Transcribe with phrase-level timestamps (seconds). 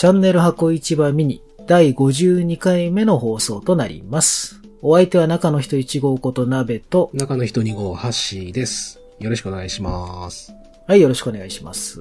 [0.00, 4.62] チャンネル箱市場ミニ第52回目の放送となります。
[4.80, 8.98] お相手は中の人1号こと鍋と、中の人2号、ハッシーです。
[9.18, 10.54] よろしくお願いします。
[10.86, 12.00] はい、よろしくお願いします。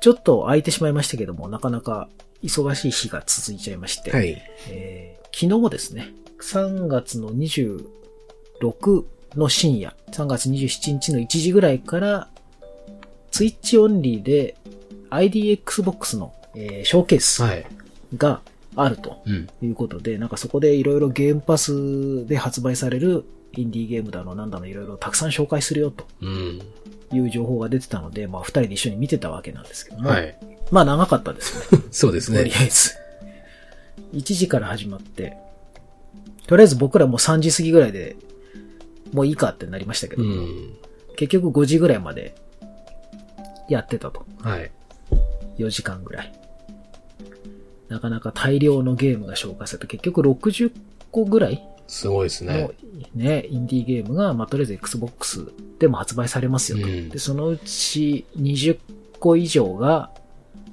[0.00, 2.08] ちょっと空いてしまいましたけども、なかなか
[2.42, 4.42] 忙しい日が続いちゃいまして、はい。
[4.70, 9.04] えー昨日ですね、3月の26
[9.36, 12.30] の深夜、3月27日の1時ぐらいから、
[13.30, 14.56] ツイッチオンリーで
[15.10, 17.66] IDXbox の、えーショーケースはい。
[18.16, 18.40] が
[18.76, 19.48] あるとうん。
[19.62, 23.24] いうことで、なんかそこでいろいろゲームパスで発売される
[23.54, 26.60] インディーゲームだのなんだのいろいろたくさん紹介するよとうん。
[27.12, 30.36] いう情報が出てたので、まあ二人で一緒に見てたわけなんですけども、はい。
[30.70, 31.82] まあ長かったですね。
[31.90, 32.52] そうですねとり。
[32.54, 32.92] あえず。
[34.12, 35.36] 1時から始まって、
[36.46, 38.16] とりあえず僕らもう3時過ぎぐらいで、
[39.12, 40.74] もういいかってなりましたけど、うん。
[41.16, 42.34] 結局5時ぐらいまで
[43.68, 44.24] やってたと。
[44.42, 44.70] はい。
[45.58, 46.32] 4時間ぐらい。
[47.88, 50.72] なかなか大量のゲームが消化されて、結局60
[51.10, 52.70] 個ぐらいすごいですのね。
[53.14, 56.86] ね、インディーゲームが、まあ、とりあえず Xbox でも発売されますよと。
[56.86, 58.78] うんで、そのうち20
[59.18, 60.10] 個以上が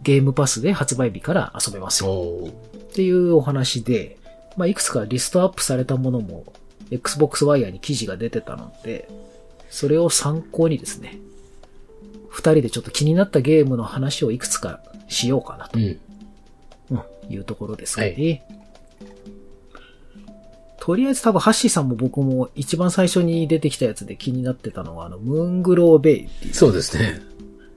[0.03, 4.17] ゲームパスで発売日から遊べますよっていうお話で、
[4.57, 6.45] まあ、いくつかリストアップされたものも
[6.91, 9.07] Xbox Wire に記事が出てたので、
[9.69, 11.17] それを参考にですね、
[12.35, 15.99] 二人でちょっと気になったゲームの話をいくつかしようかなと、うん。
[16.91, 16.95] う
[17.29, 18.45] ん、いうところですかね。
[20.81, 26.53] とりあえず多分ハッシーさんも僕も一番最初に出てきたやつで気になってたのはあの、ムーングローベイっていう。
[26.53, 27.21] そうですね。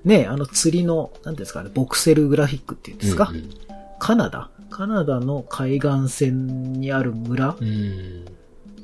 [0.04, 3.50] ね、あの釣りの、なんですかね、ボクセルグラフィックっていうんですか、うん
[4.00, 8.24] カナダカナダの海岸線にある村、うん。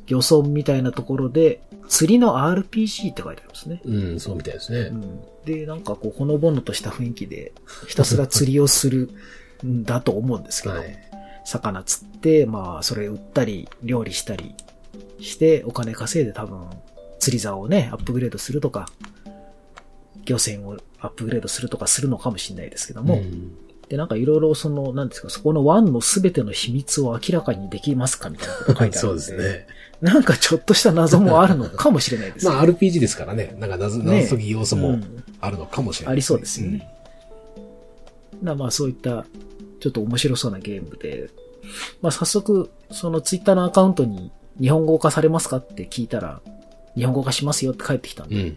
[0.06, 3.80] 漁村みたいなところで、釣りの RPG って書いてありますね。
[3.84, 4.90] うん、そうみたいですね。
[4.90, 7.52] うん、で、なんかこう、ほのぼのとした雰囲気で、
[7.88, 9.10] ひたすら釣りをする
[9.64, 10.96] んだと思うんですけど、はい。
[11.44, 14.54] 魚釣って、まあ、それ売ったり、料理したり
[15.20, 16.70] して、お金稼いで多分、
[17.18, 18.88] 釣り竿をね、アップグレードするとか、
[20.24, 23.52] 漁船をアップグレードするとかするのかもしれないですけども、ん
[23.88, 29.22] で、なんかいろいろその、なんですか、そこの湾のすべての秘密を明らかにできますかみたいなこと書いてあるんで。
[29.22, 29.66] そうですね。
[30.04, 32.52] なんかちょっとした謎もあるのかもしれないですね。
[32.52, 33.56] まあ RPG ですからね。
[33.58, 36.86] なんか謎、ね謎解き要素もうんあるのかもしれない、ありそうですよね。
[38.42, 39.24] なまあそういった、
[39.80, 41.30] ちょっと面白そうなゲームで、
[42.02, 46.42] まあ早速、そのツイッターのアカウントに日本語化されますかって聞いたら、
[46.94, 48.54] 日本語化しますよって返ってきたんで、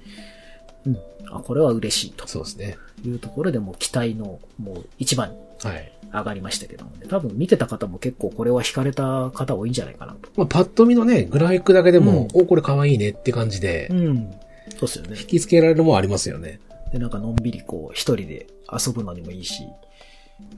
[0.85, 0.93] うん。
[0.93, 0.97] うん。
[1.31, 2.77] あ、これは嬉しいとそうですね。
[3.05, 5.96] いうところでもう期待のもう一番にはい。
[6.11, 7.07] 上がりましたけどもね。
[7.07, 10.29] 多分見てた方も結構これは惹かれた方多いんじゃないかなと。
[10.35, 14.31] まあパッと見のね、グラフィックだけでも、お、これ可愛いねって感じで、うん。
[14.71, 15.17] そうですよね。
[15.19, 16.59] 引きつけられるもんありますよね。
[16.91, 19.63] で、なんかのんびりこう一人で遊ぶのにもいいし、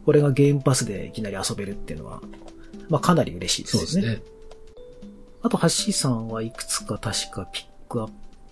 [0.06, 2.22] これがゲームパスでいきなり遊べるっていうのは、
[2.90, 3.88] まあかなり嬉しいですよね。
[3.88, 4.24] そうですね。
[5.42, 8.10] あと、ハッシーさんはいくつか確かピックアッ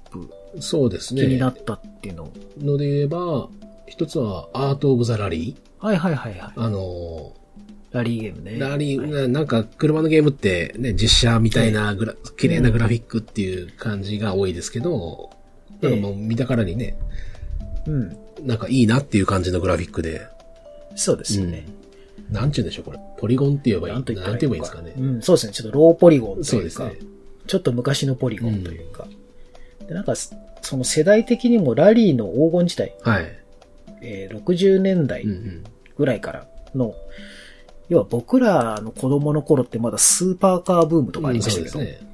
[0.10, 0.30] プ
[0.62, 1.24] そうですね。
[1.24, 2.34] 気になったっていうのを。
[2.60, 3.50] ので言えば、
[3.88, 5.86] 一つはアート・オブ・ザ・ラリー。
[5.86, 6.54] はいはいはいはい。
[6.56, 7.34] あの
[7.92, 8.52] ラリーゲームね。
[8.52, 15.32] ー、ラリー、はいななんか車のゲームってね、実写みたいなグラ、綺麗なグラフィックっていう感じが多いですけど、
[15.82, 16.98] ええなんかもう見たからにね、
[17.88, 18.18] うん。
[18.46, 20.28] なんかいいなっていう感じのグラフィックで、
[20.96, 21.66] そうですよね。
[22.30, 23.00] なんちゅうんでしょう、これ。
[23.18, 23.94] ポリゴンって言えばいい。
[23.94, 24.94] なんて言えばいいんですかね。
[24.98, 25.54] うん、そうですね。
[25.54, 26.50] ちょっとローポリゴンというか。
[26.50, 27.00] そうですね。
[27.48, 29.08] ちょっと昔のポリゴンというか。
[29.88, 33.40] でなんか、その世代的にもラリーの黄金時代、はい。
[34.02, 35.64] えー60年代うんうん。
[35.98, 36.94] ぐらいからの、
[37.90, 42.08] 要は僕らの子供の頃ってまだスーパーカーブームとかありましたけど、そうですね。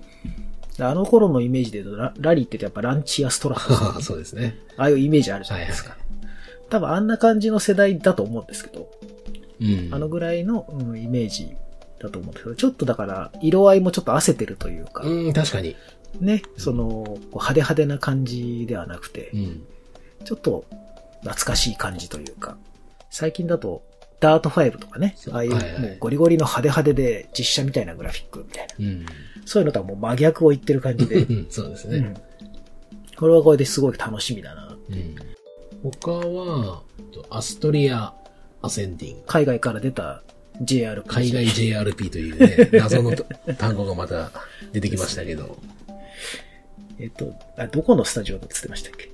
[0.78, 4.58] であの頃のイメージで言うとララリーってやっぱランチやストラップ、 そうですね。
[4.78, 5.98] ああいうイメージあるじゃははいないいですか。。
[6.70, 8.90] 多分あんな感じの世代だと思うんですけど、
[9.62, 9.90] うん。
[9.94, 11.56] あのぐらいの、うん、イメージ
[12.00, 15.76] だと思うんですけど、ちょっとだから色合いもちょっと汗てるというか、うん、確かに。
[16.20, 19.62] ね、その、派手派手な感じではなくてう、ん。
[20.24, 20.66] ちょっと
[21.24, 22.58] 懐かしい感じというか、
[23.10, 23.84] 最近だと、
[24.20, 29.06] ダート5とかね、ああいうもうゴリゴリの派手派手で実写みたいなグラフィックみたいな、うん。
[29.46, 31.98] そういうのとはもう真逆を言ってる感じで、う んそうですね。
[31.98, 32.14] うん
[33.16, 34.76] これはこれですごい楽しみだな。
[34.90, 35.16] うん。
[35.84, 36.82] 他は、
[37.30, 38.14] アストリア・
[38.62, 39.24] アセンディング。
[39.28, 40.24] 海外から出た
[40.62, 43.12] JR 海外 JRP というね、 謎の
[43.58, 44.32] 単語がまた
[44.72, 45.58] 出てきましたけど。
[47.00, 49.10] えっと、あ、どこのスタジオだって言ってましたっけ？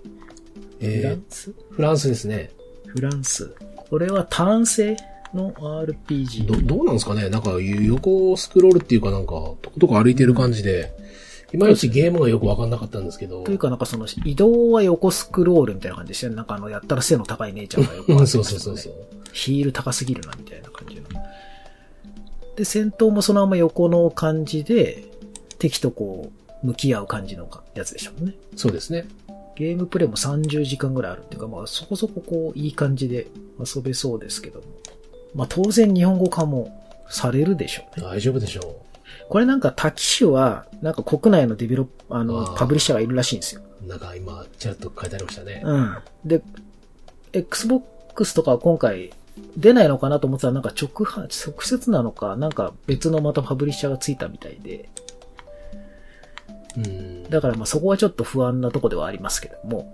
[0.80, 1.50] フラえンス？
[1.50, 2.52] ー、フランスですね。
[2.88, 3.54] フランス。
[3.90, 4.98] これは単性
[5.34, 6.48] の RPG。
[6.48, 7.30] ど、どうなんですかね？
[7.30, 10.92] なんか横スクロールっていうかなんか、とことこ歩いてる感じで、
[11.52, 13.44] いまいちゲームがよくわかんなかったんですけど。
[13.44, 16.38] というかなんかその移動は横スクロールみたいな感じでしたよね。
[16.38, 18.94] なんかあの、やったら背の高い姉ちゃんがよくうん、わそうそうそうそう。
[19.34, 21.08] ヒール高すぎるな、みたいな感じの。
[22.56, 25.06] で、戦闘もそのまま横の感じで、
[25.58, 26.32] 敵とこ
[26.64, 28.34] う、向き合う感じのやつでしょうね。
[28.56, 29.08] そうですね。
[29.60, 33.28] ゲームプレイも30時間ぐらいあるっていうか、まあそこそここう、いい感じで
[33.60, 34.66] 遊べそうですけども。
[35.36, 38.06] まあ当然日本語化もされるでしょうね。
[38.08, 38.82] 大丈夫でしょ
[39.28, 43.62] これなんか多機種は、なんか国内のデベロップ、あの、パブリッシャーがいるらしいんですよ。
[43.84, 43.88] う。
[43.88, 45.62] なんか今、ちらっと書いてありましたね。
[45.66, 45.98] うん。
[46.24, 46.42] で、
[47.34, 49.12] Xbox とかは今回
[49.58, 54.90] 出ないのかなと思ってたらなんか直販、直接なのか、なんか別のまたパブリッシャーがついたみたいで、
[56.78, 57.24] うん。
[57.30, 59.94] だからまあそこはちょっと不安なとこではありますけども、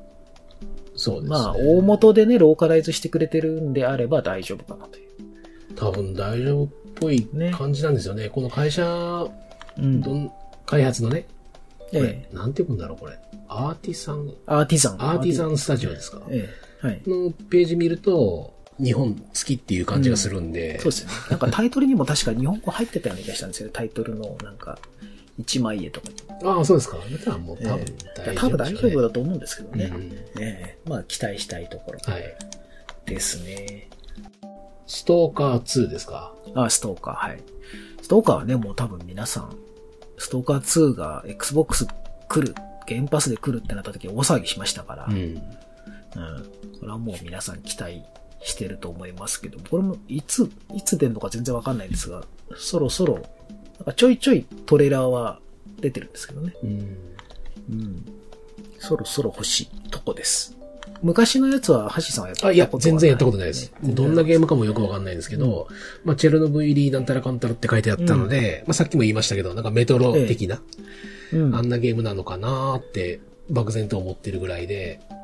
[0.95, 1.29] そうですね。
[1.29, 5.09] まあ大元でね、ローカライズしてくれてるんであれば大丈夫かなという。
[5.75, 8.29] 多分大丈夫っぽいね感じなんですよね。
[8.29, 9.27] この会社、
[9.77, 10.31] うん
[10.65, 11.27] 開発のね、
[11.91, 13.19] ええなんて言うんだろう、これ。
[13.47, 14.93] アーティサン、アーティザン。
[14.99, 16.21] アーティザンスタジオですか？
[16.29, 16.49] え
[16.83, 16.87] え。
[16.87, 17.01] はい。
[17.05, 20.79] のページ見ると、日本好きっていう感じがするんで。
[20.79, 21.13] そうですよね。
[21.29, 23.73] なんかタイトルにも確か日本語入ってたような気がしたんですよね。
[23.73, 24.79] タイトルのなんか、
[25.37, 26.15] 一枚絵とかに。
[26.47, 26.97] ああ、そうですか。
[26.97, 27.85] だったらもう多分え
[28.27, 29.85] え大丈夫、多分大丈夫だと思うんですけどね。
[29.85, 32.23] うんええまあ期待したいところはい。
[33.05, 33.89] ですね。
[34.87, 36.33] ストーカー2ですか？
[36.53, 37.39] あ、ストーカー、はい。
[38.01, 39.55] ストーカーはね、もう多分皆さん、
[40.17, 41.87] ストーカー2が Xbox
[42.29, 42.55] 来る、
[42.87, 45.15] ゲームパスで来るってなった時大騒ぎしましたから、うん。
[45.15, 45.35] ん。
[45.35, 45.41] こ
[46.83, 48.03] れはもう皆さん期待
[48.43, 52.23] してると思いますけど、これもいつ、いつ出るのか全然わかんないですが、
[52.55, 53.25] そろそろ、
[53.79, 55.39] なんかちょいちょいトレーラーは
[55.79, 56.53] 出てるんですけどね。
[56.63, 56.69] うん。
[56.69, 58.05] うん。
[58.79, 60.55] そろそろ欲しいとこです。
[61.01, 63.71] 昔のやつは、橋さんはやったことあ、いや、全然やったことないいです。
[63.83, 65.67] どんなゲームかもよくわかんないんですけど、
[66.03, 70.61] まあ、チェルノブイリーなんたらかんたらって書いてあったので、まあ、さっきも言いましたけど、なんかメトロ的な、
[71.33, 71.55] うん。
[71.55, 73.19] あんなゲームなのかなーって、
[73.49, 75.15] 漠然と思ってるぐらいで、うん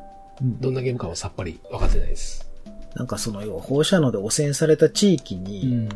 [0.59, 2.49] どんなゲームかはさっぱり分かってないです。
[2.95, 5.87] なんかその、要は放射能で汚染された地域に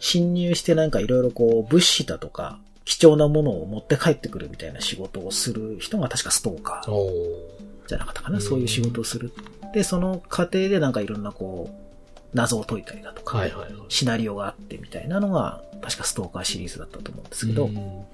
[0.00, 8.36] 侵入してなんかいろいろこう、物資だとか、貴重なものを持って帰ってくるみたいな仕事をする人が確かストーカーじゃなかったかな。
[8.36, 9.32] うんそういう仕事をする。
[9.72, 11.90] で、その過程でなんかいろんなこう、
[12.34, 13.84] 謎を解いたりだとか、はいはいはい。
[13.88, 18.06] シナリオがあってみたいなのが、確かストーカーシリーズだったと思うんですけど、ううんん。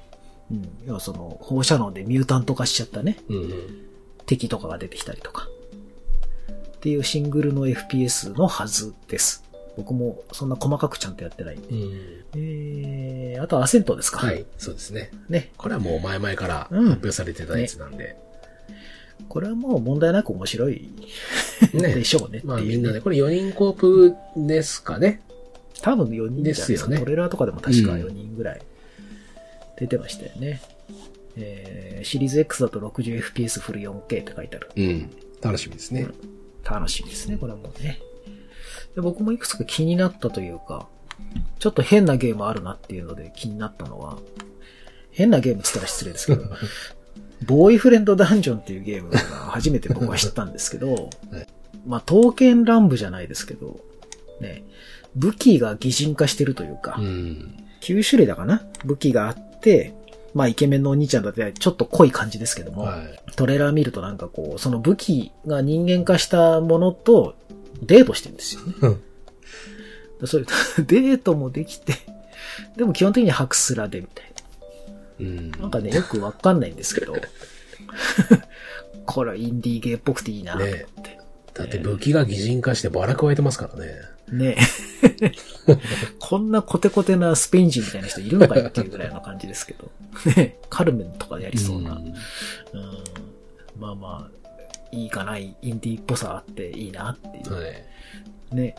[0.86, 3.18] 要はその、放射能でミュータント化しちゃったね。
[4.26, 5.48] 敵とかが出てきたりとか、
[6.76, 9.44] っていうシングルの FPS のはずです。
[9.76, 11.68] 僕もそんな細かくちゃんとやってないんで。
[11.68, 12.24] うん。
[12.34, 14.18] えー、あとアセントですか。
[14.18, 15.10] はい、そうですね。
[15.28, 15.52] ね。
[15.56, 18.16] これはもう前々から発うん表されてたやつなんで。
[19.28, 20.90] これはもう問題なく面白い
[21.72, 22.48] ね でしょうねっていう。
[22.48, 25.22] まあみんなで、これ4人コープですかね。
[25.82, 28.62] 多分4人ですよねトレーラーとかでも確かうん4人ぐらい
[29.78, 30.60] 出てましたよね。
[31.36, 34.70] えー、シリーズ X だと 60fps フル 4K って書いてある。
[34.74, 35.10] うん。
[35.42, 36.08] 楽しみですね。
[36.64, 38.00] 楽しみですね、これはもうね。
[38.96, 40.88] で僕もいくつか気になったというか、
[41.58, 44.18] ちょっと変なゲームあるなっていうので気になったのは、
[45.12, 46.44] 変なゲームって言ったら失礼ですけど、
[47.46, 51.46] ボーイフレンドダンジョンっていうゲームが初めて僕は知ったんですけど、はい
[51.86, 53.78] まあ、刀剣乱舞じゃないですけど、
[54.40, 54.64] ね、
[55.14, 57.64] 武器が擬人化してるというか、うん。
[57.82, 58.62] 9種類だかな？
[58.84, 59.94] 武器があって、
[60.34, 63.32] まあイケメンのお兄ちゃんだってちょっと濃い感じですけども、はい。
[63.36, 67.36] トレーラー見るとなんかこう、その武器が人間化したものと
[67.82, 68.74] デートしてるんですよね。
[68.82, 69.02] うん
[70.24, 70.46] それ、
[70.86, 71.94] デートもできて、
[72.76, 74.32] でも基本的に白スラでみたい
[75.20, 75.50] うん。
[75.50, 75.58] な。
[75.58, 77.16] なんかね、よくわかんないんですけど、
[79.04, 80.86] これはインディーゲーっぽくていいなと思って。
[81.54, 83.94] だって武器が擬人化してバラ加えてますからね。
[84.30, 84.56] ね
[85.22, 85.32] え。
[86.18, 89.90] こんなコテコテなスペイン人みたいな人いるのかよっていうぐらいの感じですけど。
[90.26, 91.94] ねえカルメンとかでやりそうな。
[91.94, 92.14] んうん
[93.78, 94.45] まあまあ、
[94.96, 97.52] いいかない、インディーっぽさあっていいなっていう。
[97.52, 97.60] は
[98.52, 98.54] い。
[98.54, 98.74] ね。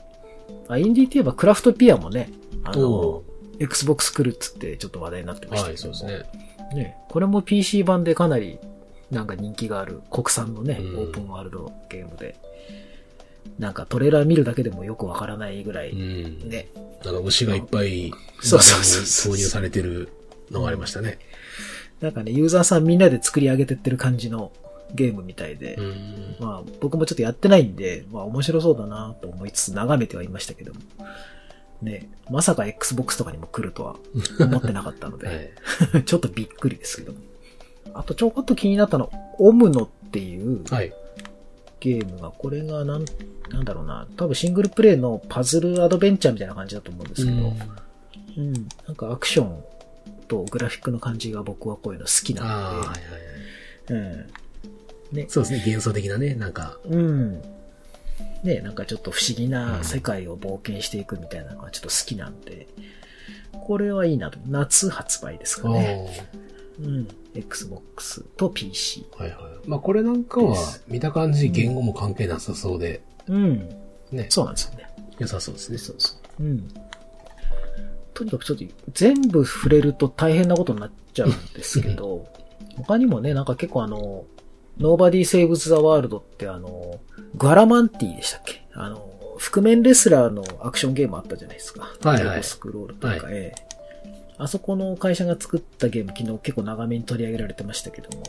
[0.68, 2.30] あ、インディーって言えばクラフトピアもね、
[2.64, 3.24] あおの、
[3.60, 6.84] Xbox 来るっつってちょっと話題になってましたはい、けどもそうですね。
[6.84, 6.98] ね。
[7.10, 8.60] これも PC 版でかなり
[9.12, 12.36] なんか人気がある国産のね、うんオープンワールドゲームで。
[13.60, 16.50] なんかトレーラー見るだけでもよくわからないぐらい、うん。
[16.50, 16.68] ね。
[17.04, 20.10] なんか虫がいっぱい、そうそうそうそう投入されてる
[20.52, 21.18] のがありましたね。
[22.02, 24.52] なんかね、ユーザーさんみんなで作り上げてってる感じの
[24.94, 26.36] ゲームみたいで、うん。
[26.40, 30.80] まあ僕もちょっとやってないんで、まあ面白そうだなと思いつつ眺めてはいましたけども。
[31.82, 33.98] ね、まさか Xbox とかにも来るとは
[34.40, 35.28] 思ってなかったので、
[35.94, 36.04] はい。
[36.06, 37.20] ちょっとびっくりですけども。
[37.94, 40.94] あとちょこっと気になったの、オムノっていうはい。
[41.80, 43.06] ゲームが、これがなん、
[43.50, 47.54] なんだろうな、多分シングルプレイのパズルアドベンチャーみたいな感じだと思うんですけど、
[48.38, 48.54] うん、
[48.88, 49.64] なんかアクション
[50.28, 52.88] とグラフィックの感じが僕はこういうの好きなはいはいはい。
[52.88, 52.96] の
[53.88, 54.28] で、うん。
[55.12, 56.78] ね、そうですね、幻想的なね、なんか。
[56.86, 57.42] うん。
[58.44, 62.68] ね、なんかちょっと不思議な世界を冒険していくみたいなのがちょっと好きなんで、
[63.52, 64.40] これはいいなと。
[64.48, 66.30] 夏発売ですかね。
[66.80, 67.08] うん。
[67.36, 69.06] Xbox と PC。
[69.18, 69.68] はいはい。
[69.68, 70.56] まあこれなんかは、
[70.88, 73.70] 見た感じ言語も関係なさそうで、うん。
[74.12, 74.88] ね、そうなんですよね。
[75.20, 75.78] 良さそうですね。
[75.78, 76.44] そうそう。
[76.44, 76.68] うん。
[78.14, 82.28] とにかくちょっと全部触れると大変なことになっちゃうんですけど、
[82.78, 84.26] 他にもね、なんか結構あの、
[84.80, 87.00] Nobody Saves the World ってあの、
[87.36, 88.64] グアラマンティでしたっけ？
[88.74, 91.90] あの、覆面レスラーのアクションゲームあったじゃないですか。
[92.04, 93.68] はいはいスクロールとか、ええ
[94.40, 98.24] あそこの会社が作ったゲーム昨日結構長めに取り上げられてましたけども、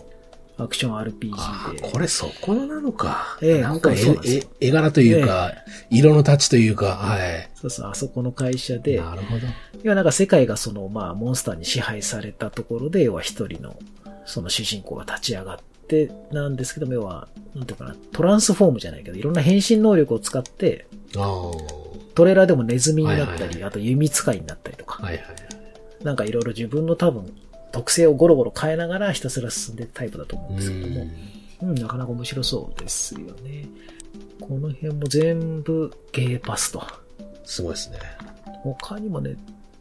[0.56, 1.92] アクション RPG で。
[1.92, 3.36] これそこなのか。
[3.42, 5.52] ええなんか絵よ絵絵柄というか、
[5.90, 7.50] 色のタッチというか、はい。
[7.54, 9.46] そうそう、あそこの会社で、なるほど。
[9.82, 13.78] 要はなんか世界がその、まあ、モンスターに支配されたところで、要は一人の、
[14.24, 25.24] その主人公が立ち上がって、なんですけども、要は、なんていうかな、トランスフォームじゃないけど、いろんな変身能力を使って、トレーラーでもネズミになったり、はいはいはいあと弓使いになったりとか、はいはい。
[26.04, 27.32] なんかいろいろ自分の多分、
[27.72, 31.06] 特性をゴロゴロ変えながらひたすら進んでいくタイプだと思うんですけども、
[31.62, 33.68] うん、なかなか面白そうですよね。
[34.40, 36.82] この辺も全部ゲーパスと。
[37.44, 37.98] すごいですね。
[38.62, 39.36] 他にもね、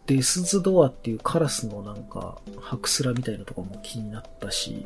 [0.08, 4.86] デスズドアっていうカラスのなんか、ハクスラみたいなとこも気になったし、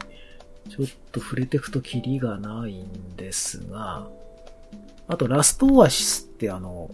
[0.69, 4.07] ちょっと触れていくとキリがないんですが、
[5.07, 6.91] あとラストオアシスってあの、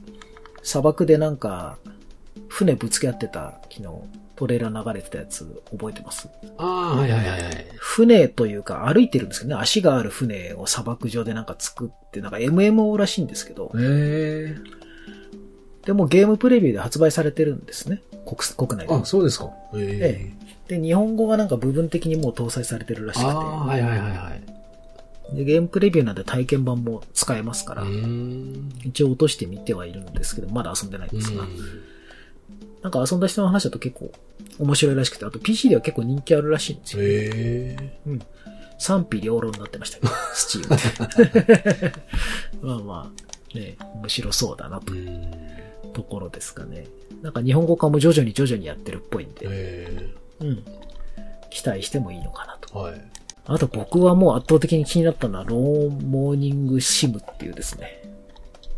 [0.63, 1.77] 砂漠でなんか、
[2.47, 3.87] 船ぶつけ合ってた昨日、
[4.35, 6.27] トレーラー流れてたやつ覚えてます？
[6.57, 7.67] ああ、はいはいはいはい。
[7.77, 14.55] 船というか歩いてるんですけどね、足がある船を砂漠上でなんか作って、なんか MMO らしいんですけど、へえ。
[15.85, 18.01] でもゲームプレビューで発売されてるんですね。
[18.25, 18.93] 国国内で。
[18.93, 19.45] あ、そうですか。
[19.45, 20.46] へええ。
[20.67, 25.29] で、日本語がなんか部分的にもう搭載されてるらしくああ、はいはいはいはい。
[25.31, 27.83] て、でゲームプレビューなんで体験版も使えますから。
[28.83, 31.49] 一応落としてみてはいるんですけど、まだ遊んでないんですが、うん
[32.81, 34.11] なんか遊んだ人の話だと結構
[34.59, 37.03] 面白いらしくて、あと PC では結構人気あるらしいんですよ。
[37.03, 38.19] へえ。
[38.79, 41.93] 賛否両論になってましたけど、 スチームで。
[42.61, 43.11] まあま
[43.53, 44.93] あ、ね、面白そうだなと
[45.93, 46.87] ところですかね。
[47.21, 50.63] なんか日本語化も徐々に徐々にやってるっぽいんで、へうん。
[51.49, 52.69] 期待してもいいのかなと。
[52.89, 52.91] え。
[52.91, 53.01] はい。
[53.45, 58.01] あと僕はもう圧倒的に気になったのは、ローンモーニングシムっていうですね、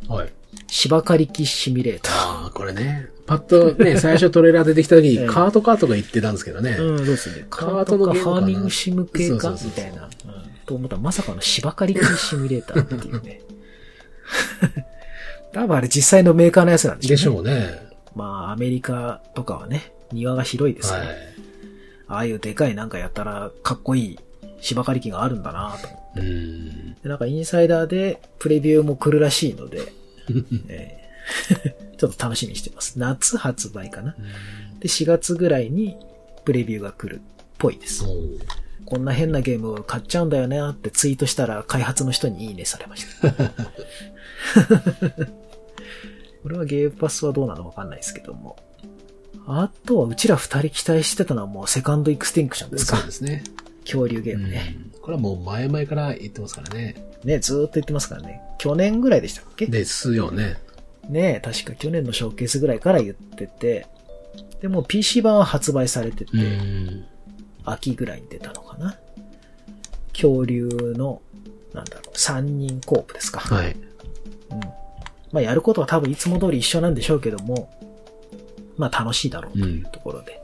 [0.08, 0.30] はい。
[0.68, 3.08] 芝刈り機シミュレータああ、これね。
[3.26, 6.72] パッとね、 最初トレーラー出てきた時ええに、カートカートが言ってたんですけどね。
[6.72, 6.92] ー。
[6.92, 7.46] うん、そうですね。
[7.50, 9.58] カカーートのゲームかなァーミングシム系か？
[9.64, 10.04] みたいな。
[10.04, 10.10] うん
[10.70, 13.42] と思ったらまさかの芝刈り機シミュレーターっていうね。
[15.52, 17.52] 多分あれ実際のメーカーのやつなんでしょうね。
[17.56, 17.90] でしょうね。
[18.16, 21.16] まあ、アメリカとかはね、庭が広いですから、はい。
[22.10, 24.20] ああいうでかいなんかやったらかっこいい
[24.60, 29.94] 芝刈り機があるんだなと思ってなんかインサイダーでプレビューも来るらしいので、
[30.68, 31.00] えー
[31.98, 33.00] ちょっと楽しみにしてます。
[33.00, 34.16] 夏発売かな。
[34.80, 35.98] で、4月ぐらいに
[36.46, 37.22] プレビューが来るっ
[37.58, 38.06] ぽいです。
[38.86, 43.32] こんな変なゲームを買っちゃうんだよねってツイートしたら開発の人にいいねされました。
[46.42, 48.56] これはゲームパスはどうなのかわかんないですけども。
[49.52, 53.44] あとはうちら二人期待してたのはもうセカンドエクスティンクションですかそうですね。
[53.82, 54.76] 恐竜ゲームね。
[54.84, 56.96] うんこれはもう前々から言ってますからね。
[57.24, 58.42] ね、ずーっと言ってますからね。
[58.60, 59.66] 去年ぐらいでしたっけ？
[59.66, 60.58] ですよね。
[61.10, 63.88] ね確か去年のショーケースぐらいから言ってて、
[64.62, 67.06] でも PC 版は発売されてて、うん。
[67.66, 69.00] 秋ぐらいに出たのかな。
[70.14, 71.24] 恐竜の、
[71.74, 73.40] なんだろう、3人コープですか。
[73.40, 73.72] はい。
[74.52, 74.60] うん。
[75.32, 77.72] まあやることは多分いつも通り一緒なんでしょうけども、
[78.80, 80.42] まあ楽しいだろうというところで、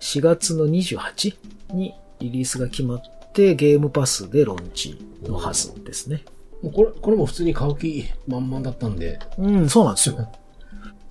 [0.00, 1.36] 4月の28
[1.74, 6.24] にリリースが決まってゲームパスでローンチのはずですね。
[6.62, 9.20] もうこれ、これも普通に買う気満々だったんで。
[9.38, 10.32] うん、そうなんですよ。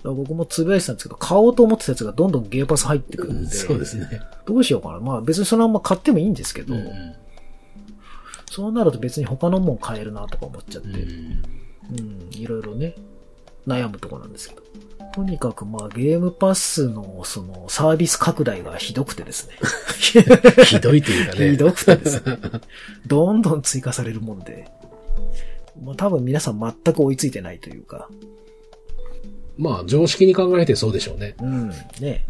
[0.02, 4.20] 僕もつぶやいてたんですけど、買おうと思ってたやつがどんどんゲーパス入ってくるんで、そうですね。
[4.44, 5.00] どうしようかな。
[5.00, 7.14] まあ別にそのまま買ってもいいんですけど、うん。
[8.50, 12.96] そうなると別に他のもん買えるなとか思っちゃって、うんうん、いろいろね、
[13.66, 14.62] 悩むところなんですけど。
[15.14, 19.54] とにかくまあゲームパスのそのサービス拡大がひどくてですね。
[20.64, 21.50] ひどいというかね。
[21.52, 22.38] ひどくてですね。
[23.06, 24.68] どんどん追加されるもんで。
[25.80, 28.08] まあ多分皆さん全く追いついてないというか。
[29.56, 31.36] まあ、常識に考えてそうでしょうね。
[31.40, 32.24] うん、ね。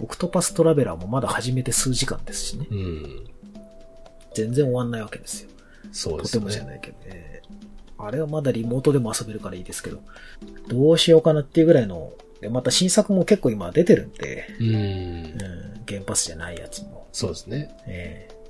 [0.00, 2.66] オクトパストラベラーもまだ始めて数時間ですしね。
[2.70, 3.26] うん。
[4.34, 5.50] 全然終わんないわけですよ。
[5.90, 6.32] そうですね。
[6.32, 7.42] とてもじゃないけどね。
[8.02, 10.00] あれはまだリモートでも遊べるからいいですけど、
[10.68, 14.78] どうしようかなっていうぐらいの、でまた新作も結構今出てるんで、うんう。
[14.78, 17.06] ん、原発じゃないやつも。
[17.12, 17.74] そうですね。
[17.86, 18.42] ええ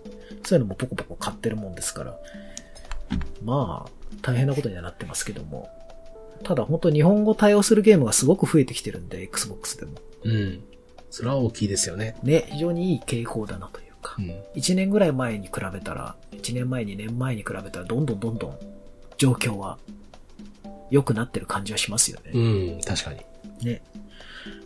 [0.44, 2.18] そういうのもポコポコ買ってるもんですから。
[3.44, 3.90] まあ、
[4.23, 5.68] 大変なことにはなってますけども。
[6.42, 9.92] ただ本当日本語対応するゲームがすごく増えてきてるんで、Xbox でも。
[10.25, 10.61] うん。
[11.11, 12.16] それは大きいですよね。
[12.23, 14.23] ね、非常にいい傾向だなというかう。
[14.23, 14.30] ん。
[14.56, 18.59] 1年ぐらい前に比べたら、1年前、2年前に比べたら、どんどんどんどん
[19.19, 19.78] 状況は
[20.90, 22.33] 良くなってる感じはしますよね。
[22.35, 23.21] うん、確かに。
[23.62, 23.83] ね。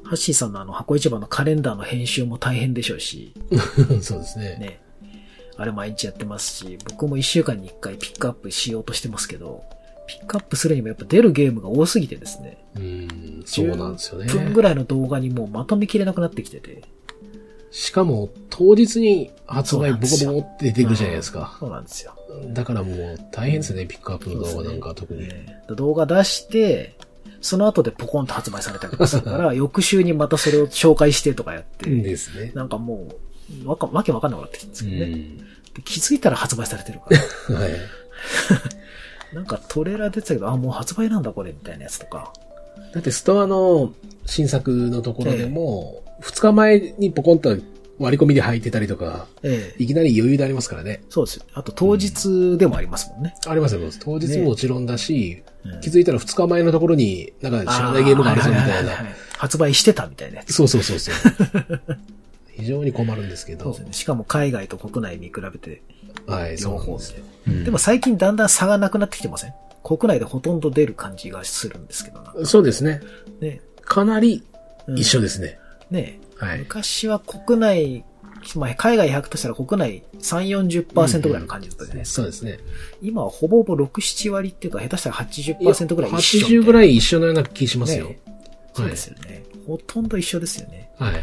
[0.05, 3.35] ハッシーさんのあの箱市場のカレンダーの編集も大変でしょうし、
[4.01, 4.57] そうですね。
[4.57, 4.81] ね。
[5.57, 9.65] あれ毎日やってますし、僕も1週間に1回ピックアップしようとしてますけど、
[10.07, 12.59] ピックアップするにもやっぱ出るゲームが多すぎてですね。
[12.77, 14.27] うん、そうなんですよね。
[14.27, 16.83] 10分ぐらいの動画にもうまとめきれなくなってきてて。
[17.71, 21.57] しかも、当日に発売ボコボコって出てくるじゃないですか。
[21.61, 22.15] そうなんですよ。
[22.53, 25.21] だからもう大変ですね、ピックアップの動画なんかは特に。
[25.29, 26.97] ね動画出して、
[27.41, 32.53] その後でポコンと発売されたりとかするから、 翌週にまたそれを紹介してとかやって、ですね。
[32.55, 33.09] なんかも
[33.65, 35.13] う、わか、わけわかんなくなってきたんですうけどね。
[35.13, 35.39] ん。
[35.39, 35.45] で
[35.85, 37.07] 気づいたら発売されてるか
[37.51, 37.57] ら。
[37.61, 37.71] はい。
[39.35, 42.33] なんかトレーラー出てたけど、あ、もう発売なんだこれ、みたいなやつとか。
[42.93, 43.93] だってストアの
[44.25, 47.57] 新作のところでも、2日前にポコンと
[47.99, 51.03] 割り込みで入ってたりとか、ええいきなり余裕でありますからね。
[51.09, 51.45] そうですよ。
[51.55, 53.35] あと当日でもありますもんね。
[53.47, 58.93] ありますよ、当日ももちろんだし、うん気づいたら2日前のところに、なんか知らないゲームがあるぞみたいな。
[59.37, 60.53] 発売してたみたいなやつ。
[60.53, 61.15] そうそうそうそう。
[62.57, 63.71] 非常に困るんですけど。
[63.73, 63.89] ね。
[63.91, 65.83] しかも海外と国内見比べて、
[66.27, 67.11] はい、そう両方でなんです
[67.59, 67.65] よ。。
[67.65, 69.53] でも最近だんだん差がなくなってきてません？
[69.83, 72.33] 国内でほとんど出る感じがするんですけどな。
[72.47, 73.01] そうですね。
[73.41, 73.61] ね。
[73.83, 74.45] かなり
[74.87, 75.59] うん一緒ですね。
[75.91, 76.59] ねはい。
[76.61, 78.05] 昔は国内、
[78.57, 82.23] まあ、海外100としたら国内3、40%ぐらいの感じだったじゃないですか。
[82.23, 82.59] そうですね。
[83.03, 86.49] 今はほぼほぼ6、7割っていうか、下手したら80%ぐらい一緒いな。
[86.49, 88.09] 80ぐらい一緒のような気しますよ。
[88.09, 88.21] ね
[88.75, 89.43] そうですよね。
[89.67, 90.91] ほとんど一緒ですよね。
[90.99, 91.15] はい。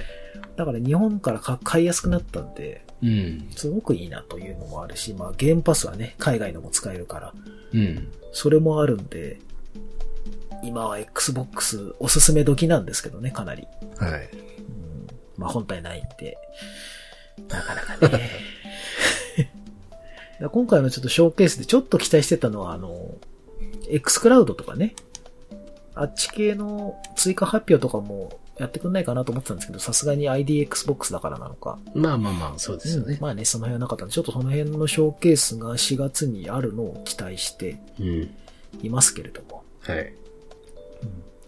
[0.55, 3.47] だから日本からか買いやすくなったんで、うん。
[3.55, 7.33] すごくいいなというのもあるし、まあ、ゲームパスはね、海外のも使えるから、
[7.73, 8.07] うん。
[8.31, 9.39] それもあるんで、
[10.63, 13.67] 今は Xbox おすすめ時なんですけどね、かなり。
[13.97, 14.29] はい。
[15.37, 16.37] まあ本体ないんで、
[17.49, 18.29] なかなかね。
[20.51, 23.17] 今回のちょっとショーケースでちょっと期待してたのは、あの、
[23.89, 24.95] X クラウドとかね、
[25.95, 31.79] あっち系の追加発表とかもやってくんないかなと思ってたんですけど、さすがに IDXbox だからなのか。
[31.93, 33.17] まあまあまあ、そうですよね。
[33.21, 38.35] まあね、その辺はなかったんで、ちょっとその辺のショーケースが4月にあるのを期待してうん。
[38.81, 40.13] いますけれども、はい。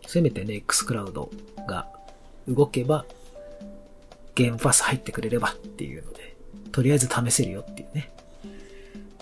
[0.07, 1.31] せめてね、X クラウド
[1.67, 1.87] が
[2.47, 3.05] 動けば、
[4.35, 6.35] ゲームパス入ってくれればっていうので、
[6.71, 8.11] とりあえず試せるよっていうね、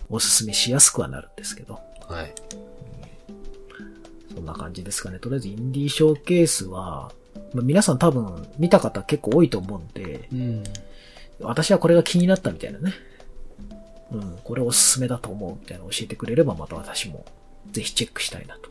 [0.10, 2.34] おすすめしやすくはなるんですけど、はい。
[4.34, 5.20] そんな感じですかね。
[5.20, 7.12] とりあえずインディーショーケースは、
[7.54, 10.64] まあ、皆さん多分見た方結構多いと思うんで、うん。
[11.40, 12.94] 私はこれが気になったみたいなね。
[14.12, 17.26] うん、これおすすめだと思うみたいな教えてくれればまた私も
[17.72, 18.70] ぜひチェックしたいなと。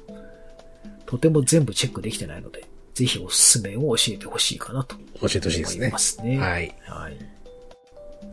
[1.07, 6.39] とても全部チェックできてないので、ぜひおすすめを教えてほしいかなと教えてほしいですね思いますね。
[6.39, 6.75] はい。
[6.87, 7.17] はい。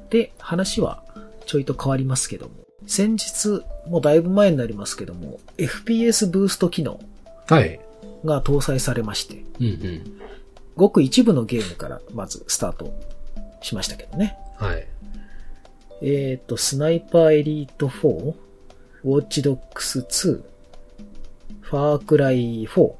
[0.10, 1.04] で、話は
[1.46, 2.54] ちょいと変わりますけども、
[2.88, 7.00] 先日、もうだいぶ前になりますけども、FPS ブースト機能
[7.48, 7.80] はい。
[8.26, 10.22] が搭載されまして、うんうん。
[10.76, 12.94] ごく一部のゲームからまずスタート
[13.62, 14.38] しましたけどね。
[14.58, 14.88] はい。
[16.02, 18.08] えっ、と、スナイパーエリート4、
[19.04, 20.42] ウォッチドックス2、
[21.62, 22.94] ファークライ4、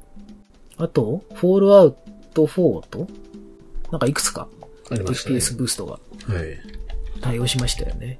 [0.80, 1.96] あと、フォールアウ
[2.32, 3.06] ト4と、
[3.90, 4.48] なんかいくつか
[4.90, 4.98] ね。
[4.98, 5.98] FPS ブーストがは
[6.42, 6.58] い。
[7.20, 8.18] 対応しましたよね。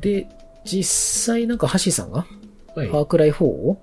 [0.00, 0.26] で、
[0.64, 2.26] 実際なんかハッシーさんが、
[2.74, 3.80] はいファークライ4を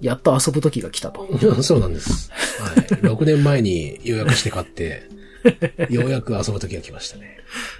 [0.00, 1.26] やっと遊ぶ時が来たと。
[1.62, 2.30] そうなんです。
[2.60, 2.76] はい。
[2.76, 5.02] 6年前に予約して買って、
[5.90, 7.38] ようやく遊ぶ時が来ましたね。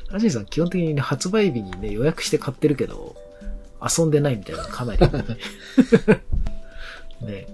[0.08, 3.14] ハッシーさん基本的にね発売日にね予約して買ってるけど、
[3.80, 5.00] 遊んでないみたいなのかなり、
[7.22, 7.46] ね、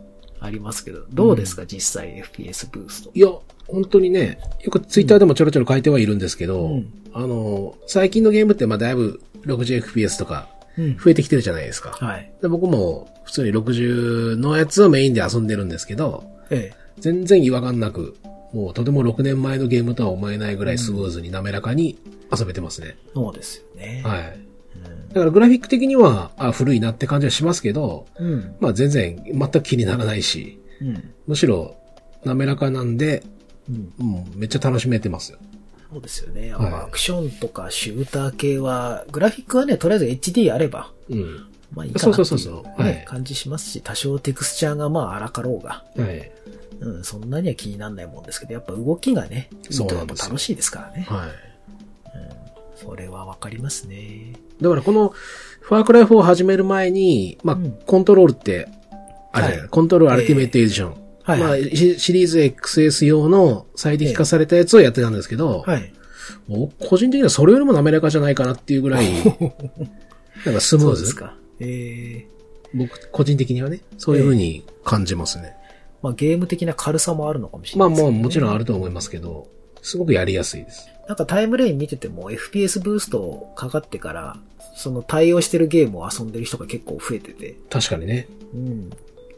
[0.47, 3.11] ありますけど、どうですか、実際 FPS ブースト。
[3.15, 3.29] いや、
[3.67, 10.97] 本当にね、よくツイッターでもちょろちょろ書いてはいるんですけど、うんあの、最近のゲームってまあだいぶ 60fps とかうん。
[10.99, 11.91] 増えてきてるじゃないですか。
[11.91, 12.31] はい。
[12.43, 16.77] で僕も普通に60のやつをメインで遊んでるんですけど、ええ。
[17.01, 18.17] 全然違和感なく、
[18.53, 21.99] もうとても6年前のゲームとは思えないぐらいスムーズに滑らかに
[22.37, 22.97] 遊べてますね。
[23.15, 24.03] そうですよね。
[24.05, 24.39] はい。
[25.17, 28.55] だからグラフィック的には、あ、古いなって感じはしますけど、うん。
[28.61, 31.15] まあ全然全く気にならないし、うん。
[31.27, 31.75] むしろ
[32.27, 33.25] 滑らかなんで、
[33.67, 33.93] うん。
[33.99, 35.39] うん、めっちゃ楽しめてますよ。
[35.91, 36.53] そうですよね。
[36.53, 41.47] はいアクションとかシューター系は、グラフィックはね、とりあえず HD あれば、うん。
[41.75, 46.31] まあいいかなっていうそうそうそうそうはいね感じしますし、多少テクスチャーがまあ荒かろうが、はい。
[46.81, 51.07] うん、そんなには気にならないもんですけど、やっぱ動きがね、いいとやっぱ楽しいですからね。
[51.09, 51.57] はい。
[52.77, 54.35] それはわかりますね。
[54.61, 55.15] だからこの、
[55.61, 58.69] ファークライ4を始める前に、まあ、うんコントロールって、
[59.33, 61.07] あれ、はいコントロールアルティメットエディション。
[61.25, 65.93] はいまあ、シシリーズ XS 用の最適化されたやつをやってたんですけど、はい。
[66.47, 69.07] もう個人的にはそれよりも滑らかじゃないかなっていうぐらい、
[70.45, 70.93] なんかスムーズ。
[70.93, 71.37] そうですか。
[71.59, 72.37] ええ
[72.75, 75.55] 僕、個人的にはね、そういう風に感じますね。
[76.03, 79.49] まあゲーム的な軽さもあるのかもしれないね、まあもうもちろんあると思いますけど、
[79.83, 80.89] すごくやりやすいです。
[81.09, 84.37] なんかタイムレイン見てても FPS ブーストかかってから、
[84.75, 88.29] その対応してるゲームを遊んでる人が結構増えてて、確かにね。
[88.55, 88.91] うん。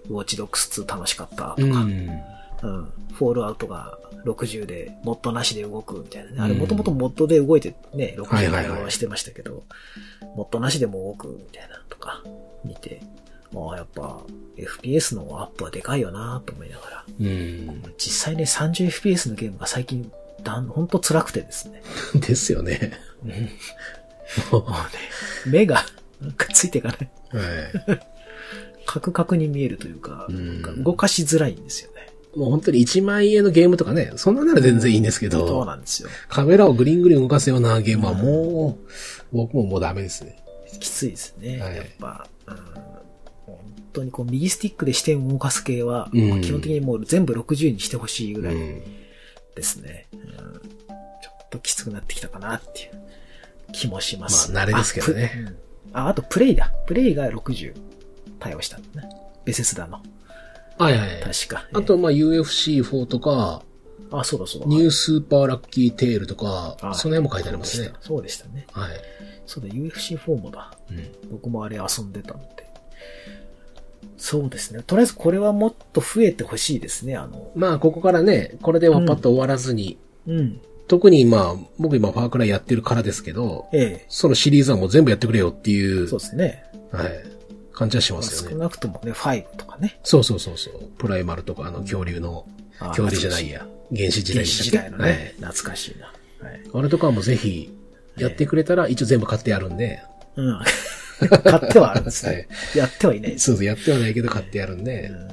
[0.09, 1.67] ウォッチドックス2楽しかったとか、うん。
[1.67, 2.93] うん。
[3.13, 6.37] フォールアウトが60で、モッドなしで動くみたいなね。
[6.41, 9.65] あれうんもともとモッドで動いてね、60はいはいはい対応はしてましたけど、
[10.37, 12.23] モッドなしでも動くみたいなとか
[12.65, 13.01] 見て、
[13.53, 14.21] まあやっぱ
[14.57, 17.83] FPS のアップはでかいよなと思いながら、うん。
[17.97, 20.11] 実際ね 30fps のゲームが最近
[20.42, 21.83] だん、ほんと辛くてですね。
[22.14, 22.92] ですよね。
[24.53, 24.68] もうね、
[25.46, 25.85] 目が
[26.20, 26.98] なんかついていかない。
[27.88, 28.01] はい。
[28.87, 32.09] カクカクに見えるというか、うんか動かしづらいんですよね。
[32.37, 36.09] もう本当に1万円のゲームとかね、そんななら全然いいんですけそうど、なんですよ。
[36.29, 38.79] カメラをグリングリン動かすようなゲームはも
[39.33, 40.38] う、僕ももうダメですね。
[40.79, 41.59] きついですね。
[41.61, 42.55] はいやっぱ、うん、
[43.46, 43.59] 本
[43.92, 48.83] 当にこう右スティックで視点を動かす系は、うん基本的にもう全部60にしてほしいぐらいうん。
[49.59, 54.53] ですね、うんちょっときつくなってきたかなっていう気もします。
[54.53, 55.37] まあ慣れですけどねあ。
[55.37, 55.59] プうん
[55.92, 56.73] あ、あとプレイだ。
[56.87, 57.75] プレイが60
[58.38, 59.09] 対応したんだね。
[59.44, 60.03] ベセスダの。
[60.79, 61.21] はいはい。
[61.23, 61.66] 確か。
[61.73, 63.62] あと、まあ UFC4 とか、
[64.11, 64.66] えー、あ、そうだそうだ。
[64.68, 67.92] ニュースーパーラッキーテールとかあ、その辺も書いてありますね。
[68.01, 68.88] そうでしたそうでしたね。
[68.88, 69.01] はい。
[69.47, 70.73] そうだ、UFC4 もだ。
[70.90, 71.31] うん。
[71.31, 72.68] 僕もあれ遊んでたんで。
[74.19, 74.83] そうですね。
[74.83, 77.17] とりあえずこれはもっと増えてほしいですね。
[77.17, 80.61] あの、まあ、ここからね、これではパッと終わらずに、うん。
[80.89, 86.65] 特にまあ、僕今ファークライやってるからですけど、えそのシリーズはもう全部やってくれよっていえ、うそうですね。
[86.91, 87.25] はい、
[87.73, 88.57] 感じはしますよね。
[88.57, 90.01] なくともね、5とかね。
[90.03, 90.83] そうそうそうそう。
[90.99, 92.47] プライマルとか、あの、恐竜の、
[92.81, 93.67] あ恐竜じゃないや。
[93.95, 95.53] 原始時代時代のね、はい。
[95.53, 96.07] 懐かしいな。
[96.49, 96.61] はい。
[96.73, 97.71] あれとかはもうぜひ、
[98.17, 100.03] やってくれたら、一応全部買ってやるんで、
[100.37, 100.61] うん。
[101.43, 102.79] 買ってはあるんですはねい。
[102.79, 103.47] やってはいないです。
[103.47, 105.29] そうそう、やってはないけど買ってやるんで、うん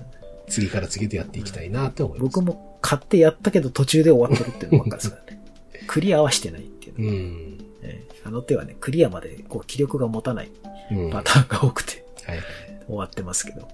[0.48, 2.36] 次から次へとやっていきたいなって思います。
[2.38, 5.41] 僕も買ってやったけど途中で終わってるっていうのばっかりですからね。
[5.88, 7.58] クリアはしてないっていううね、ん。
[7.82, 10.52] ええあの手はね、クリアまでこう気力が持たない
[10.91, 11.10] うん。
[11.10, 12.45] パターンが多くてはいはい。
[12.86, 13.62] 終わってますけど。
[13.62, 13.67] だ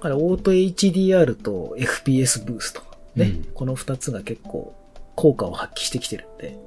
[0.00, 2.82] からオート HDR と FPS ブースト。
[3.16, 3.24] ね。
[3.24, 4.74] うんこの二つが結構
[5.14, 6.58] 効果を発揮してきてるんで。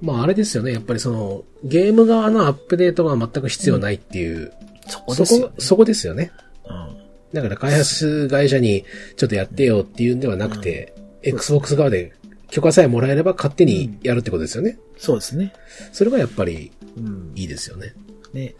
[0.00, 0.72] まああれですよね。
[0.72, 4.52] やっぱりその、ゲーム側のアップデートが全く必要ないっていう、
[4.86, 5.44] そこですよ、ね。
[5.46, 6.32] そこ、そこですよね。
[6.64, 6.96] うん。
[7.32, 8.84] だから開発会社に
[9.16, 12.12] ちょっとやってよっていうんではなくて、Xbox 側で
[12.50, 14.78] 許可さえもらえれば勝手にやるってことですよね。
[14.96, 15.52] そうですね。
[15.92, 17.32] それがやっぱりうん。
[17.36, 17.94] いいですよね。
[18.32, 18.54] ね。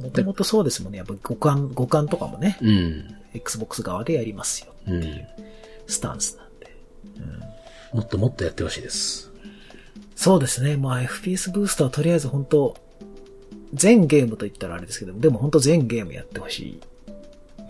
[0.00, 0.98] もともとそうですもんね。
[0.98, 3.14] やっぱ互換、互換とかもね、うん。
[3.34, 4.72] Xbox 側でやりますよ。
[4.88, 5.20] うん。
[5.86, 6.70] スタンスなんで。
[7.92, 9.30] もっともっとやってほしいです。
[10.14, 10.76] そうですね。
[10.76, 12.76] まあ FPS ブースターはとりあえず本当
[13.72, 16.80] 全ゲームと言ったらあれですけど、でも本当全ゲームやってほしい。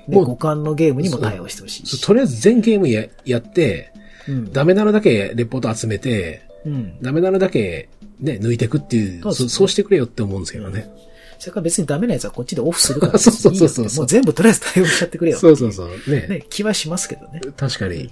[0.08, 2.00] ね、もう互換のゲームにも対応してほしいし。
[2.04, 3.92] とりあえず全ゲームややって、
[4.28, 4.52] うん。
[4.52, 7.00] ダメなのだけレポート集めて、うん。
[7.00, 7.88] ダメなのだけ
[8.20, 10.90] ね、抜いていくっていう、ねそそうしてくれよって思うんですけどね。
[11.38, 13.18] それから別にダメなやつはこっちでオフするから。
[13.18, 15.38] そうそうそうそうもう全部とりあえず対応しちゃってくれよ。
[15.38, 15.88] そうそうそう。
[16.10, 16.26] ね。
[16.28, 17.40] ね、気はしますけどね。
[17.56, 18.10] 確かに。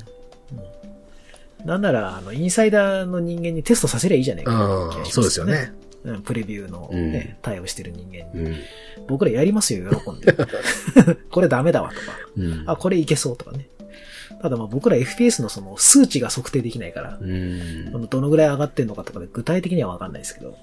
[1.64, 5.72] なんなら、あの、インサイダーの人間にテストさせりゃいいじゃないかああ、気がしますそうですよね。
[6.04, 8.46] うん、プレビューのね、対応してる人間に。
[8.46, 8.56] うん。
[9.06, 10.34] 僕らやりますよ、喜んで。
[11.30, 12.00] これダメだわとか。
[12.36, 12.64] うん。
[12.66, 13.68] あ、これいけそうとかね。
[14.40, 20.56] ただまあ僕ら FPS のその数値が測定できないから、うんどのぐらい上がってんのかとかで具体的にはわかんないですけど。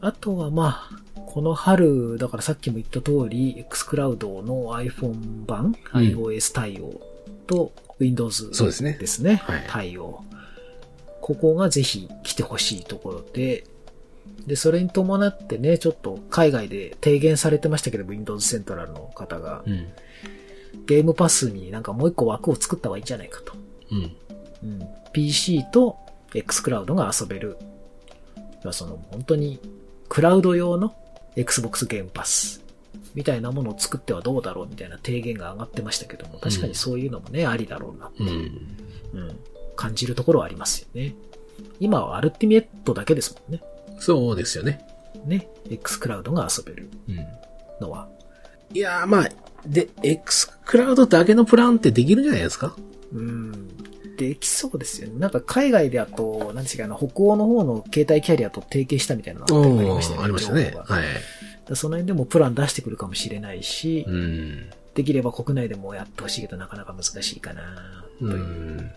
[0.00, 7.00] あとはまあ、この春、だからさっきも言った通り、xCloud の iPhone 版、うん iOS 対応
[7.48, 9.36] と Windows そうですねですね。
[9.36, 10.22] はい対応。
[11.20, 13.64] ここがぜひ来てほしいところで、
[14.46, 19.88] で、それに伴ってね、ちょっと海外で提言されてましたけど、Windows セントラルの方が、うん。
[20.86, 23.52] ゲームパスになんかもう一個枠を作った方がいいんじゃないかと。
[23.90, 24.16] うん。
[24.62, 25.96] うん、PC と
[26.34, 27.58] xCloud が遊べる。
[28.64, 29.60] まあその本当に
[30.08, 30.94] クラウド用の
[31.36, 32.64] Xbox ゲームパス
[33.18, 38.28] みたいなものを作ってはどうだろうみたいな提言が上がってましたけども、確かにそういうのもね、ありだろうな、うん。
[38.28, 39.38] うん、
[39.74, 41.16] 感じるところはありますよね。
[41.80, 43.60] 今はアルティメットだけですもんね。
[43.98, 44.86] そうですよね。
[45.26, 45.48] ね。
[45.68, 46.88] xCloud が遊べる。
[47.08, 47.16] うん。
[47.80, 48.08] のは。
[48.72, 49.28] いやーまあ、
[49.66, 52.76] で、X クラウドだけのプランってできるんじゃないですか？
[53.12, 53.68] うん。
[54.16, 55.18] できそうですよね。
[55.18, 60.24] なんか海外であと、なんですか、あの、北欧の方の携帯キャリアと提携したみたいなのがありましたよね。
[60.24, 61.04] ありましたねはい。
[61.76, 64.70] その辺でもプラン出してくるかもしれないし、うん。
[64.94, 67.62] できれば国内でもやってほしいけどなかなか難しいかな
[68.18, 68.36] というう。
[68.36, 68.90] ん。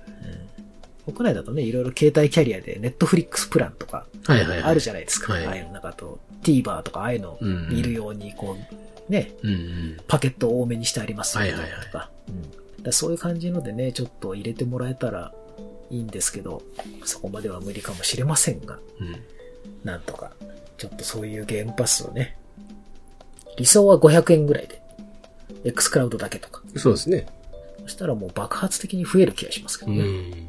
[1.05, 4.63] 国内だとね、いろいろ携帯キャリアでネットフリックスプランとかはいはいはい。
[4.63, 5.33] あるじゃないですか。
[5.33, 8.57] はいああいうのなんかあと TVer とかああいうのうん見るようにこ
[9.09, 9.97] う、ね、うんうん。
[10.07, 12.09] パケットを多めにしてありますよはいはいはいとか。
[12.27, 15.31] うんだからそういう感じのでね、ちょっと入れてもらえたら
[15.91, 16.63] いいんですけど、
[17.05, 19.15] そこまでは無理かもしれませんが、うん。
[19.83, 20.31] なんとか、
[20.77, 22.37] ちょっとそういうゲームパスをね、
[23.61, 24.81] 理想は500円ぐらいで、
[25.63, 26.61] X クラウドだけとか。
[26.77, 27.27] そうですね。
[27.83, 30.01] そしたらもう爆発的に増える気がしますけうどね。
[30.03, 30.47] ん。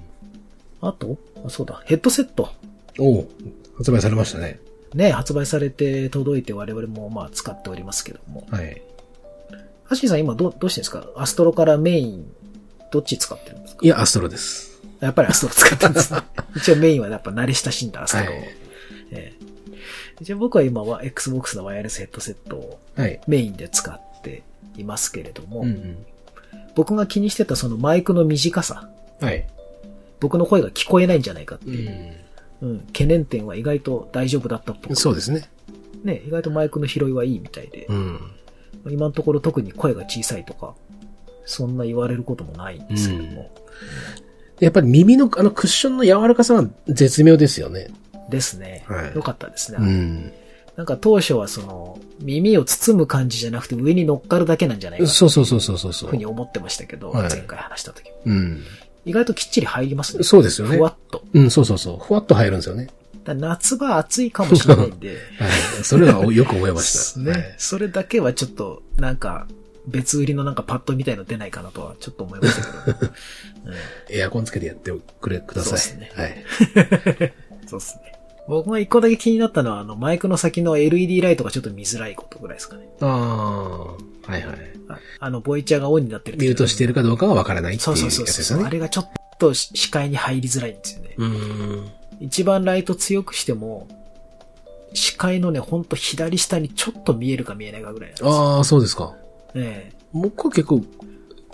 [0.81, 2.51] あと、あそうだ、ヘッドセット。
[2.99, 3.29] おう
[3.79, 4.61] 発売されましたね。
[4.95, 8.47] ね、発売されて届いて我々もまあ使っておりますけども。
[8.51, 8.83] はい。
[9.85, 11.07] ハッシーさん今どう、どうしてんですか？
[11.17, 12.27] アストロからメイン、
[12.91, 13.81] どっち使ってるんですか？
[13.85, 14.81] いや、アストロです。
[15.01, 16.21] やっぱりアストロ使ってるんですね。
[16.57, 18.37] 一応メインはやっぱ慣れ親しんだアストロを。
[18.37, 18.49] はい
[19.13, 19.42] ええ
[20.23, 23.21] 一応僕は今は Xbox のワイヤレスヘッドセットをはい。
[23.27, 24.43] メインで使って
[24.77, 26.07] いますけれども、うんうん。
[26.75, 28.89] 僕が気にしてたそのマイクの短さ、
[29.21, 29.47] はい。
[30.21, 31.91] 僕の声が聞こえないんじゃないかってういう、
[32.63, 32.69] ん。
[32.71, 35.49] うん懸念点は意外と大丈夫だったっぽくそうですね。
[36.05, 38.21] ね、意外とマイクの拾いはいいみたいで、うん。
[38.89, 40.75] 今のところ特に声が小さいとか、
[41.45, 43.51] そんな言われることもないんですけども。
[44.61, 47.89] やっぱり耳のあのクッションの柔らかさは絶妙ですよね。
[48.33, 48.85] ですね。
[48.89, 49.79] はいよかったですね。
[49.81, 50.33] うん。
[50.77, 56.27] なんか当初はその、耳を包む感じじゃなくて上に乗っかるだけなんじゃないかそうそうそうそうそうそうふうに。
[56.27, 58.11] 思ってましたけど、はい前回話した時。
[58.27, 58.63] うん。
[59.05, 60.25] 意外ときっちり入りますね。
[60.25, 61.23] そうですよねふわっと。
[61.33, 61.99] うん、そうそうそう。
[61.99, 62.89] ふわっと入るんですよね。
[63.25, 65.85] 夏場暑いかもしれないんで、はい。
[65.85, 67.21] それはよく思いました。
[67.21, 69.47] ね、はいそれだけはちょっと、なんか、
[69.87, 73.71] 別売りのなんかパッドみたいの出ないかなとはちょっと思いましたけど、う
[74.15, 75.79] んエアコンつけてやってくれ、ください。
[75.79, 77.33] そうですねはい。
[77.67, 78.12] そうですね。
[78.49, 82.89] 僕が一個だけ気になったのは、あの、マイクの先の LED ライトがちょっと見づらいことぐらいですかね。
[83.01, 83.97] ああ、は
[84.29, 84.45] いはい。
[84.89, 88.65] ああの、ボイチャーがオンになってるミュートしてるかどうかはわからないってそいううやそうそうそう、つですよね。
[88.67, 91.15] あれがちょっと視界に入りづらいんですよね。
[91.17, 91.91] うーん。
[92.21, 93.87] 一番ライト強くしても、
[94.93, 98.31] 視界のね、ほんと左下にちょっと見えるか見えないかぐらいなんですよ。
[98.33, 99.15] ああ、そうですか。
[99.55, 100.83] ね僕は結構、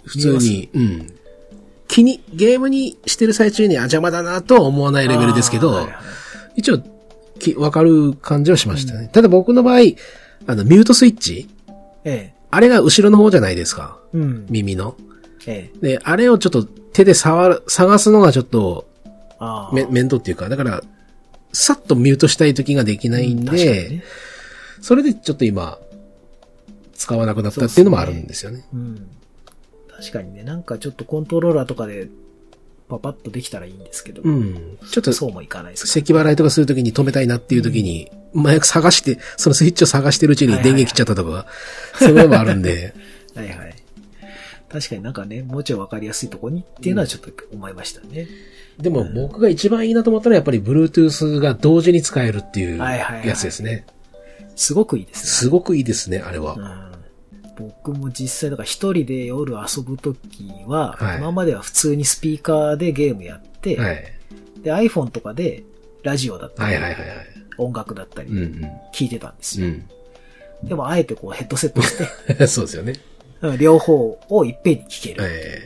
[0.04, 1.06] 普通に、うん。
[1.86, 5.94] 気に、ゲームにしてる最中に、あ、邪魔だなとは思わなえいレベルですけど、はいはい
[6.58, 6.82] 一応、
[7.38, 9.08] きわかる感じはしましたね。
[9.12, 9.92] ただ僕の場合、
[10.46, 11.48] あの、ミュートスイッチ？
[12.04, 14.00] えあれが後ろの方じゃないですか。
[14.12, 14.18] え。
[14.18, 14.46] うん。
[14.50, 14.96] 耳の。
[15.46, 15.78] ええ。
[15.80, 18.88] で、あれをちょっと手で触る、探すのがちょっと、
[19.38, 19.74] ああ。
[19.74, 20.82] め、面倒っていうか、だから、
[21.52, 24.02] さっとミュートしたい時ができないん確かにで、ね。
[24.80, 25.78] それでちょっと今、
[26.94, 28.64] 使わなくなったっていうのもあるんですよね。
[28.74, 29.08] うん。
[29.96, 32.08] 確かにね、なんかちょっとコントローラーとかで
[32.88, 34.78] パパッとできたらいいんですけど、うん。
[34.90, 41.46] ちょっと、そうもいかないですか咳払いとかするときに止めたいなっていうときに、麻薬探して、そのスイッチを探してるうちに電源切っちゃったとか、
[41.98, 42.94] そういうのもあるんで、
[43.34, 43.42] ら。
[43.42, 43.74] はいはい。
[44.68, 48.26] 確かになんかね、もうちょいわかりやすいとこにっていうのはちょっと思いましたね。
[48.78, 53.86] でも僕が一番いいなと思ったのはやっぱり Bluetooth が同時に使えるっていうはいはいはいやつですね。
[54.56, 56.56] すごくいいですすごくいいですね、あれは。
[56.56, 56.62] ね。
[56.62, 56.87] うん。
[57.58, 64.04] 僕も実際、だから一人で夜遊ぶときは、はい今までは普通にスピーカーでゲームやって、はい。
[64.62, 65.64] で iPhone とかで
[66.02, 67.26] ラジオだったり、はいはいはいはい。
[67.58, 68.70] 音楽だったりうんうん。
[68.94, 69.66] 聞いてたんですよ。
[69.66, 69.88] うん。
[70.62, 71.98] でもあえてこうヘッドセットし
[72.36, 72.94] て、 そうですよね。
[73.42, 75.22] うん両方をいっぺんに聞ける。
[75.24, 75.62] え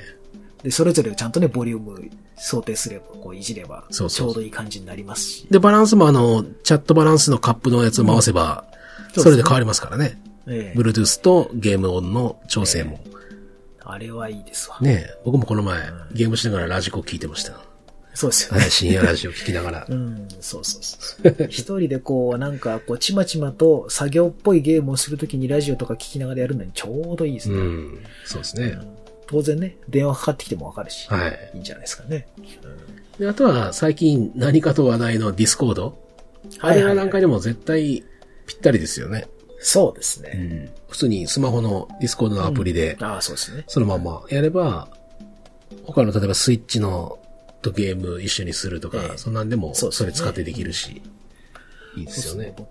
[0.62, 5.46] で、それぞれをちゃんとね、ボリューム想定すれば、こういじれば、ちそうそうょうどいい感じになりますし。
[5.48, 8.72] ーで、バランスもあの、チャットバランスのカップのやつを回せば、うん
[9.14, 10.18] それで変わりますからね。
[10.46, 13.00] ええ Bluetooth とゲーム音の調整も。
[13.84, 14.78] あれはいいですわ。
[14.80, 15.80] ねえ僕もこの前、
[16.12, 17.60] ゲームしながらラジコ聞いてました。
[18.14, 18.60] そうですよね。
[18.60, 19.94] はい、深夜ラジオ聞きながら う。
[19.94, 21.48] ん、そうそうそう。
[21.48, 27.56] 一人でこう、なんか、こう、ちまちまと作業っぽいゲームをするときにラジオとか聞きながらやるのにちょうどいいですね。
[27.56, 27.98] うん。
[28.24, 28.78] そうですね。
[29.26, 31.50] 当然ね、電話かかってきてもわかるし、はい。
[31.54, 32.28] いいんじゃないですかね。
[33.18, 35.98] で、あとは最近何かと話題のディスコード。
[36.60, 38.04] あれはなんかでも絶対
[38.46, 39.26] ぴったりですよね。
[39.62, 40.32] そうですね。
[40.34, 40.70] うん。
[40.88, 43.64] 普通にスマホのディスコードのアプリで、ああ、そうですね。
[43.68, 44.88] そのままやれば、
[45.84, 47.18] 他の例えばスイッチの
[47.62, 51.00] とゲーム一緒にするとか、ええそんなんでもそれ使ってできるし、
[51.96, 52.54] いいですよね。
[52.56, 52.66] そう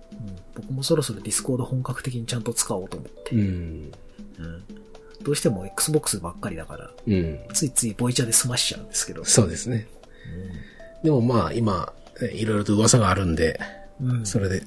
[0.55, 3.35] 僕もそろそろディスコード本格的にちゃんと使おうと思って。
[3.35, 3.39] うん。
[3.39, 4.63] うん
[5.23, 7.39] どうしても Xbox ばっかりだから、うん。
[7.53, 9.23] ついついボイチャで済ましちゃうんですけど。
[9.23, 9.87] そうですね。
[11.03, 13.59] でもまあ今、えいろいろと噂があるんで、
[14.01, 14.25] うん。
[14.25, 14.63] それで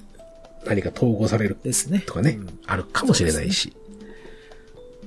[0.66, 2.00] 何か統合されるですね。
[2.00, 3.72] とかね、うんあるかもしれないし。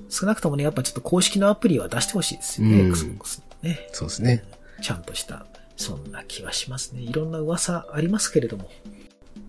[0.10, 3.90] 少なくともね、やっぱちょっと公式のアプリは出してほしいですよね、うん Xbox にね。
[3.92, 4.44] そうですね。
[4.82, 7.02] ちゃんとした、そんな気はしますね。
[7.02, 8.70] いろんな噂ありますけれども、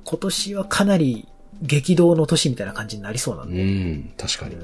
[0.04, 1.28] 今年はかなり
[1.62, 4.56] 激動の年みたいな感じになりそうなんうで、ん、確かに。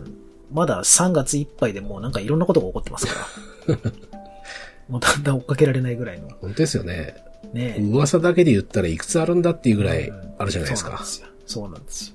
[0.53, 3.27] まだ3月いっぱいでもうなんかいろんなことが起こってますか
[3.69, 3.77] ら。
[4.89, 6.29] もうだんだん追っかけられないぐらいの。
[6.41, 7.17] 本当ですよね。
[7.53, 10.91] ね噂だけで言ったらいくつあるんだっていうぐらいうんあるじゃないですか。
[10.91, 11.29] そうなんですよ。
[11.47, 12.15] そうなんですよ。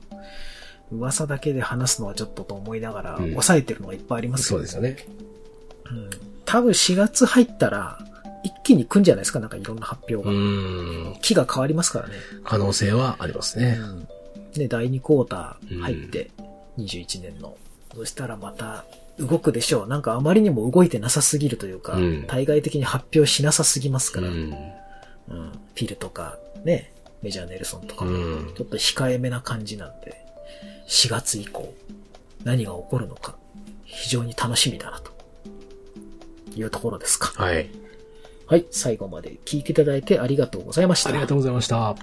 [0.92, 4.98] 噂だけで話すのはちょっとと思いながら、うん抑えてるのがいっぱいありますそうですよね。
[5.92, 6.10] うん
[6.46, 8.00] 多分4月入ったら、
[8.44, 10.32] 一気に来んじゃないですか、なんかいろんな発表うが。
[10.32, 11.15] ん。
[11.22, 12.15] 木が変わりますからね。
[12.44, 13.78] 可能性はありますね。
[13.80, 14.08] うん
[14.54, 16.32] で、第2クォーター入って、
[16.80, 17.56] 21年の。
[17.96, 18.84] そしたらまた
[19.20, 19.88] 動くでしょう。
[19.88, 24.34] なんかあまりにも動いてなさすぎるというか、うん対外的に発表しなさすぎますから、うん。
[24.34, 30.25] うんフィルとか、ね、メジャーネルソンとか、うんちょっと控えめな感じなんで、
[30.88, 31.73] 4月以降、
[32.43, 33.36] 何が起こるのか、
[33.86, 35.12] 非常に楽しみだな、と
[36.55, 37.32] いうところですか。
[37.41, 37.69] はい。
[38.47, 41.10] はい、最後まで聞いていただいてありがとうございました。
[41.12, 41.95] ありがとうございました。